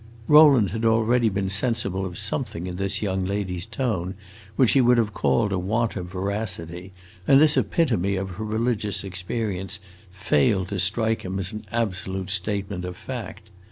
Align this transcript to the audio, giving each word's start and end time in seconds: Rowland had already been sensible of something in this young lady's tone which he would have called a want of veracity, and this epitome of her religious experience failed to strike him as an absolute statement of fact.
Rowland 0.27 0.71
had 0.71 0.83
already 0.83 1.29
been 1.29 1.51
sensible 1.51 2.07
of 2.07 2.17
something 2.17 2.65
in 2.65 2.77
this 2.77 3.03
young 3.03 3.23
lady's 3.23 3.67
tone 3.67 4.15
which 4.55 4.71
he 4.71 4.81
would 4.81 4.97
have 4.97 5.13
called 5.13 5.51
a 5.51 5.59
want 5.59 5.95
of 5.95 6.07
veracity, 6.11 6.91
and 7.27 7.39
this 7.39 7.55
epitome 7.55 8.15
of 8.15 8.31
her 8.31 8.43
religious 8.43 9.03
experience 9.03 9.79
failed 10.09 10.69
to 10.69 10.79
strike 10.79 11.21
him 11.23 11.37
as 11.37 11.53
an 11.53 11.65
absolute 11.71 12.31
statement 12.31 12.83
of 12.83 12.97
fact. 12.97 13.51